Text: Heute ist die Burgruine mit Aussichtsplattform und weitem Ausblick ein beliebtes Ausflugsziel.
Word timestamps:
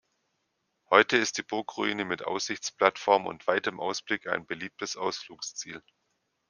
Heute 0.89 1.17
ist 1.17 1.37
die 1.37 1.43
Burgruine 1.43 2.05
mit 2.05 2.25
Aussichtsplattform 2.25 3.27
und 3.27 3.45
weitem 3.45 3.79
Ausblick 3.79 4.25
ein 4.25 4.47
beliebtes 4.47 4.97
Ausflugsziel. 4.97 5.83